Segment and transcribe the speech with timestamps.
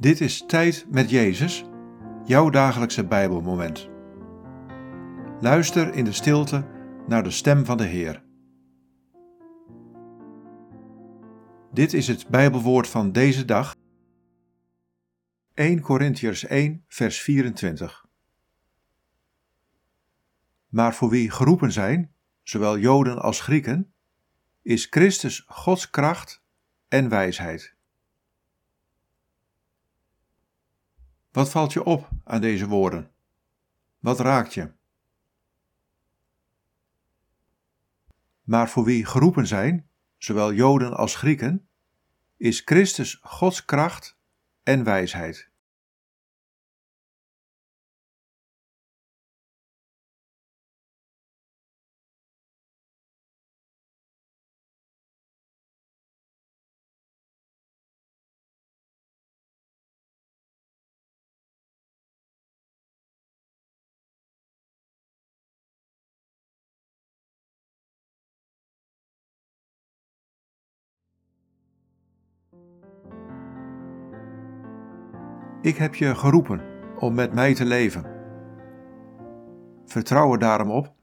[0.00, 1.64] Dit is Tijd met Jezus,
[2.24, 3.88] jouw dagelijkse Bijbelmoment.
[5.40, 6.66] Luister in de stilte
[7.06, 8.22] naar de stem van de Heer.
[11.72, 13.76] Dit is het Bijbelwoord van deze dag.
[15.54, 18.06] 1 Korintiërs 1, vers 24.
[20.68, 22.12] Maar voor wie geroepen zijn,
[22.42, 23.92] zowel Joden als Grieken,
[24.62, 26.42] is Christus Gods kracht
[26.88, 27.76] en wijsheid.
[31.38, 33.10] Wat valt je op aan deze woorden?
[33.98, 34.72] Wat raakt je?
[38.42, 41.68] Maar voor wie geroepen zijn, zowel Joden als Grieken,
[42.36, 44.18] is Christus Gods kracht
[44.62, 45.50] en wijsheid.
[75.62, 76.60] Ik heb je geroepen
[76.98, 78.02] om met mij te leven.
[79.86, 80.94] Vertrouw er daarom op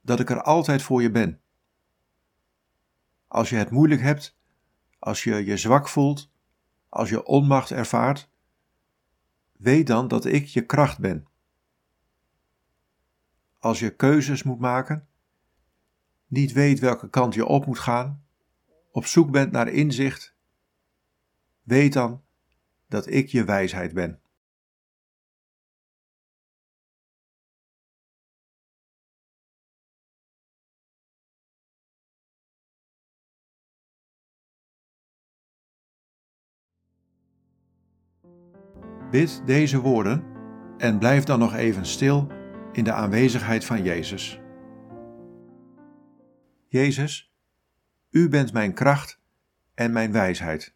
[0.00, 1.40] dat ik er altijd voor je ben.
[3.28, 4.38] Als je het moeilijk hebt,
[4.98, 6.30] als je je zwak voelt,
[6.88, 8.30] als je onmacht ervaart,
[9.52, 11.26] weet dan dat ik je kracht ben.
[13.58, 15.08] Als je keuzes moet maken,
[16.26, 18.24] niet weet welke kant je op moet gaan,
[18.90, 20.34] op zoek bent naar inzicht,
[21.62, 22.24] weet dan
[22.88, 24.20] dat ik je wijsheid ben.
[39.10, 40.24] Bid deze woorden
[40.78, 42.26] en blijf dan nog even stil
[42.72, 44.40] in de aanwezigheid van Jezus.
[46.68, 47.34] Jezus,
[48.10, 49.20] U bent mijn kracht
[49.74, 50.75] en mijn wijsheid.